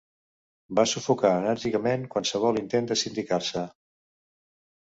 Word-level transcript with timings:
Va 0.79 0.85
sufocar 0.91 1.33
enèrgicament 1.41 2.07
qualsevol 2.15 2.57
intent 2.65 2.91
de 2.93 2.99
sindicar-se. 3.05 3.67